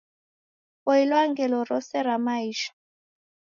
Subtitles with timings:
[0.83, 2.71] Poilwa ngelo rose ra maisha